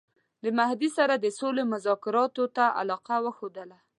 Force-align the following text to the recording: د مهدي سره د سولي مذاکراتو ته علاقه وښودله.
د 0.43 0.45
مهدي 0.59 0.89
سره 0.97 1.13
د 1.17 1.25
سولي 1.37 1.63
مذاکراتو 1.73 2.43
ته 2.55 2.65
علاقه 2.79 3.15
وښودله. 3.23 3.77